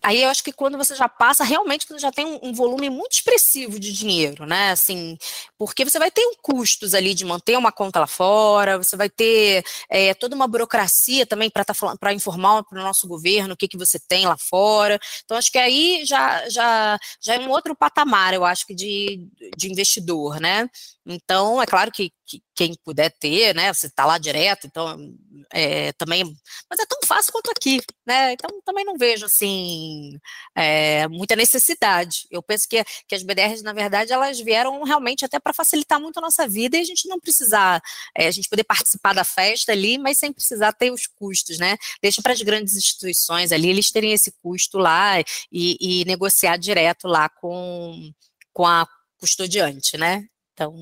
Aí 0.07 0.23
eu 0.23 0.31
acho 0.31 0.45
que 0.45 0.53
quando 0.53 0.79
você 0.79 0.95
já 0.95 1.09
passa, 1.09 1.43
realmente 1.43 1.85
você 1.85 1.99
já 1.99 2.13
tem 2.13 2.25
um, 2.25 2.39
um, 2.41 2.53
volume 2.53 2.89
muito 2.89 3.15
expressivo 3.15 3.81
de 3.81 3.93
dinheiro, 3.93 4.47
né? 4.47 4.71
Assim, 4.71 5.19
porque 5.59 5.85
você 5.85 5.99
vai 5.99 6.13
ter 6.13 6.25
um 6.25 6.35
custos 6.41 6.95
ali 6.95 7.13
de 7.13 7.25
manter 7.25 7.59
uma 7.59 7.73
conta 7.73 7.99
lá 7.99 8.07
fora, 8.07 8.79
você 8.79 8.97
vai 8.97 9.11
ter 9.11 9.65
é, 9.91 10.15
toda 10.15 10.37
uma 10.37 10.47
burocracia 10.47 11.27
também 11.27 11.51
para 11.51 11.65
tá 11.65 11.75
para 11.99 12.13
informar 12.13 12.63
para 12.63 12.79
o 12.79 12.85
nosso 12.85 13.09
governo 13.09 13.55
o 13.55 13.57
que, 13.57 13.67
que 13.67 13.77
você 13.77 13.99
tem 13.99 14.27
lá 14.27 14.37
fora. 14.39 14.97
Então, 15.25 15.37
acho 15.37 15.51
que 15.51 15.59
aí 15.59 16.05
já, 16.05 16.49
já, 16.51 16.97
já 17.21 17.35
é 17.35 17.41
um 17.41 17.51
outro 17.51 17.75
patamar, 17.75 18.33
eu 18.33 18.45
acho 18.45 18.65
que 18.65 18.77
de, 18.77 19.27
de 19.57 19.69
investidor, 19.69 20.39
né? 20.39 20.69
Então, 21.05 21.61
é 21.63 21.67
claro 21.67 21.91
que, 21.91 22.13
que 22.27 22.43
quem 22.55 22.75
puder 22.85 23.11
ter, 23.11 23.55
né? 23.55 23.73
Você 23.73 23.87
está 23.87 24.05
lá 24.05 24.19
direto, 24.19 24.67
então 24.67 25.15
é, 25.53 25.93
também. 25.93 26.25
Mas 26.69 26.81
é 26.81 26.87
tão 26.87 26.99
fácil 27.05 27.33
quanto 27.33 27.51
aqui, 27.51 27.81
né? 28.07 28.33
Então 28.33 28.51
também 28.65 28.85
não 28.85 28.97
vejo 28.99 29.27
assim 29.27 30.19
é, 30.55 31.07
muita 31.09 31.37
necessidade. 31.37 32.27
Eu 32.31 32.43
penso 32.43 32.69
que, 32.69 32.83
que 33.07 33.15
as 33.15 33.23
BDRs, 33.23 33.63
na 33.63 33.73
verdade, 33.73 34.13
elas 34.13 34.41
vieram 34.41 34.83
realmente 34.83 35.25
até 35.25 35.39
para 35.39 35.53
facilitar 35.53 36.01
muito 36.01 36.19
a 36.19 36.23
nossa 36.23 36.49
vida 36.49 36.77
e 36.77 36.81
a 36.81 36.85
gente 36.85 37.09
não 37.09 37.21
precisar, 37.21 37.81
é, 38.17 38.27
a 38.27 38.31
gente 38.31 38.49
poder 38.49 38.65
participar 38.65 39.13
da 39.15 39.25
festa 39.25 39.73
ali, 39.73 39.99
mas 39.99 40.19
sem 40.19 40.33
precisar 40.33 40.73
ter 40.73 40.91
os 40.91 41.07
custos, 41.07 41.59
né? 41.59 41.77
Deixa 42.03 42.21
para 42.21 42.33
as 42.33 42.43
grandes 42.43 42.75
instituições 42.75 43.53
ali, 43.53 43.69
eles 43.69 43.91
terem 43.91 44.13
esse 44.13 44.33
custo 44.43 44.79
lá 44.79 45.21
e, 45.21 45.77
e 46.03 46.05
negociar 46.07 46.57
direto 46.57 47.07
lá 47.07 47.29
com, 47.29 48.13
com 48.53 48.67
a 48.67 48.87
custodiante, 49.19 49.97
né? 49.97 50.27
Então, 50.57 50.75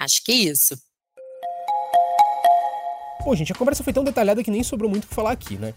acho 0.00 0.24
que 0.24 0.32
é 0.32 0.34
isso. 0.36 0.74
Pô, 3.22 3.36
gente, 3.36 3.52
a 3.52 3.54
conversa 3.54 3.84
foi 3.84 3.92
tão 3.92 4.02
detalhada 4.02 4.42
que 4.42 4.50
nem 4.50 4.62
sobrou 4.62 4.88
muito 4.88 5.04
o 5.04 5.08
que 5.08 5.14
falar 5.14 5.32
aqui, 5.32 5.58
né? 5.58 5.74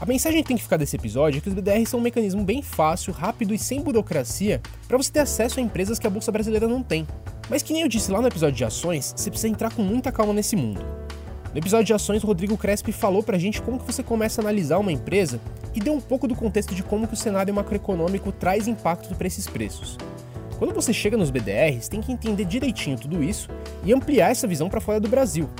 A 0.00 0.06
mensagem 0.06 0.42
que 0.42 0.48
tem 0.48 0.56
que 0.56 0.62
ficar 0.62 0.78
desse 0.78 0.96
episódio 0.96 1.38
é 1.38 1.40
que 1.40 1.48
os 1.48 1.54
BDRs 1.54 1.90
são 1.90 2.00
um 2.00 2.02
mecanismo 2.02 2.44
bem 2.44 2.62
fácil, 2.62 3.12
rápido 3.12 3.52
e 3.52 3.58
sem 3.58 3.82
burocracia 3.82 4.62
para 4.88 4.96
você 4.96 5.12
ter 5.12 5.20
acesso 5.20 5.58
a 5.58 5.62
empresas 5.62 5.98
que 5.98 6.06
a 6.06 6.10
bolsa 6.10 6.32
brasileira 6.32 6.66
não 6.66 6.82
tem. 6.82 7.06
Mas 7.50 7.62
que 7.62 7.74
nem 7.74 7.82
eu 7.82 7.88
disse 7.88 8.10
lá 8.10 8.20
no 8.20 8.28
episódio 8.28 8.56
de 8.56 8.64
ações, 8.64 9.12
você 9.16 9.30
precisa 9.30 9.48
entrar 9.48 9.72
com 9.74 9.82
muita 9.82 10.10
calma 10.10 10.32
nesse 10.32 10.56
mundo. 10.56 10.80
No 11.52 11.58
episódio 11.58 11.86
de 11.86 11.94
ações, 11.94 12.22
o 12.22 12.26
Rodrigo 12.26 12.56
Crespi 12.56 12.92
falou 12.92 13.22
pra 13.22 13.38
gente 13.38 13.60
como 13.60 13.78
que 13.78 13.86
você 13.86 14.02
começa 14.02 14.40
a 14.40 14.44
analisar 14.44 14.78
uma 14.78 14.92
empresa 14.92 15.40
e 15.74 15.80
deu 15.80 15.92
um 15.92 16.00
pouco 16.00 16.26
do 16.26 16.34
contexto 16.34 16.74
de 16.74 16.82
como 16.82 17.06
que 17.06 17.14
o 17.14 17.16
cenário 17.16 17.54
macroeconômico 17.54 18.32
traz 18.32 18.66
impacto 18.68 19.14
para 19.14 19.26
esses 19.26 19.46
preços. 19.46 19.96
Quando 20.58 20.72
você 20.72 20.90
chega 20.92 21.18
nos 21.18 21.30
BDRs, 21.30 21.88
tem 21.88 22.00
que 22.00 22.10
entender 22.10 22.46
direitinho 22.46 22.98
tudo 22.98 23.22
isso 23.22 23.48
e 23.84 23.92
ampliar 23.92 24.30
essa 24.30 24.46
visão 24.46 24.70
para 24.70 24.80
fora 24.80 24.98
do 24.98 25.08
Brasil. 25.08 25.50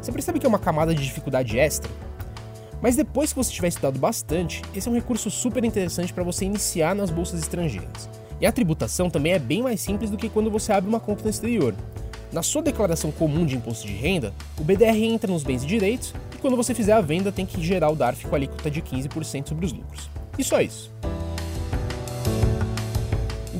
Você 0.00 0.10
percebe 0.10 0.38
que 0.38 0.46
é 0.46 0.48
uma 0.48 0.58
camada 0.58 0.94
de 0.94 1.04
dificuldade 1.04 1.58
extra? 1.58 1.90
Mas 2.80 2.96
depois 2.96 3.32
que 3.32 3.38
você 3.38 3.52
tiver 3.52 3.68
estudado 3.68 3.98
bastante, 3.98 4.62
esse 4.74 4.88
é 4.88 4.90
um 4.90 4.94
recurso 4.94 5.30
super 5.30 5.62
interessante 5.62 6.12
para 6.12 6.24
você 6.24 6.46
iniciar 6.46 6.94
nas 6.94 7.10
bolsas 7.10 7.40
estrangeiras. 7.40 8.08
E 8.40 8.46
a 8.46 8.52
tributação 8.52 9.10
também 9.10 9.32
é 9.32 9.38
bem 9.38 9.62
mais 9.62 9.80
simples 9.80 10.10
do 10.10 10.16
que 10.16 10.28
quando 10.28 10.50
você 10.50 10.72
abre 10.72 10.88
uma 10.88 11.00
conta 11.00 11.24
no 11.24 11.30
exterior. 11.30 11.74
Na 12.32 12.42
sua 12.42 12.62
declaração 12.62 13.10
comum 13.10 13.44
de 13.44 13.56
imposto 13.56 13.86
de 13.86 13.94
renda, 13.94 14.32
o 14.58 14.64
BDR 14.64 15.02
entra 15.02 15.30
nos 15.30 15.42
bens 15.42 15.64
e 15.64 15.66
direitos 15.66 16.14
e 16.34 16.38
quando 16.38 16.56
você 16.56 16.74
fizer 16.74 16.92
a 16.92 17.00
venda 17.00 17.30
tem 17.30 17.44
que 17.44 17.62
gerar 17.62 17.90
o 17.90 17.96
DARF 17.96 18.26
com 18.26 18.34
a 18.34 18.38
alíquota 18.38 18.70
de 18.70 18.80
15% 18.80 19.48
sobre 19.48 19.66
os 19.66 19.72
lucros. 19.72 20.10
E 20.38 20.44
só 20.44 20.60
isso. 20.60 20.90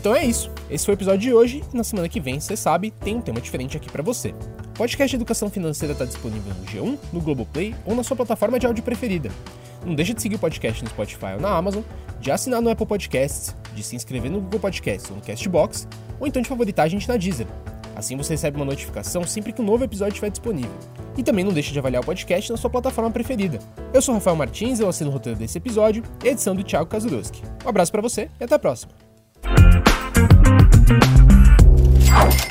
Então 0.07 0.15
é 0.15 0.25
isso. 0.25 0.53
Esse 0.71 0.87
foi 0.87 0.95
o 0.95 0.99
episódio 0.99 1.19
de 1.19 1.35
hoje 1.35 1.65
e 1.75 1.77
na 1.77 1.83
semana 1.83 2.09
que 2.09 2.21
vem, 2.21 2.39
você 2.39 2.57
sabe, 2.57 2.93
tem 2.93 3.17
um 3.17 3.21
tema 3.21 3.41
diferente 3.41 3.77
aqui 3.77 3.91
para 3.91 4.05
você. 4.05 4.29
O 4.29 4.79
podcast 4.79 5.17
Educação 5.17 5.51
Financeira 5.51 5.95
está 5.95 6.05
disponível 6.05 6.55
no 6.55 6.65
G1, 6.65 6.99
no 7.13 7.21
Globoplay 7.21 7.75
ou 7.85 7.93
na 7.93 8.05
sua 8.05 8.17
plataforma 8.17 8.57
de 8.57 8.69
áudio 8.69 8.85
preferida. 8.85 9.33
Não 9.85 9.97
deixe 9.97 10.15
de 10.15 10.23
seguir 10.23 10.37
o 10.37 10.39
podcast 10.39 10.81
no 10.85 10.91
Spotify 10.91 11.33
ou 11.35 11.41
na 11.41 11.49
Amazon, 11.49 11.83
de 12.21 12.31
assinar 12.31 12.63
no 12.63 12.71
Apple 12.71 12.87
Podcasts, 12.87 13.53
de 13.75 13.83
se 13.83 13.97
inscrever 13.97 14.31
no 14.31 14.41
Google 14.41 14.61
Podcasts 14.61 15.11
ou 15.11 15.17
no 15.17 15.23
Castbox, 15.25 15.89
ou 16.21 16.27
então 16.29 16.41
de 16.41 16.49
favoritar 16.49 16.87
a 16.87 16.89
gente 16.89 17.09
na 17.09 17.17
Deezer. 17.17 17.49
Assim 17.97 18.17
você 18.17 18.35
recebe 18.35 18.59
uma 18.59 18.65
notificação 18.65 19.25
sempre 19.25 19.53
que 19.53 19.61
um 19.61 19.65
novo 19.65 19.83
episódio 19.83 20.13
estiver 20.13 20.31
disponível. 20.31 20.79
E 21.19 21.25
também 21.25 21.45
não 21.45 21.53
deixe 21.53 21.73
de 21.73 21.81
avaliar 21.81 22.01
o 22.01 22.07
podcast 22.07 22.53
na 22.53 22.57
sua 22.57 22.71
plataforma 22.71 23.11
preferida. 23.11 23.59
Eu 23.93 24.01
sou 24.01 24.15
Rafael 24.15 24.37
Martins, 24.37 24.79
eu 24.79 24.89
assino 24.89 25.11
o 25.11 25.13
roteiro 25.13 25.37
desse 25.37 25.59
episódio 25.59 26.05
edição 26.23 26.55
do 26.55 26.63
Thiago 26.63 26.89
Kazurowski. 26.89 27.43
Um 27.65 27.69
abraço 27.69 27.91
para 27.91 28.03
você 28.03 28.31
e 28.39 28.45
até 28.45 28.55
a 28.55 28.59
próxima. 28.61 29.06
Oh. 30.89 32.46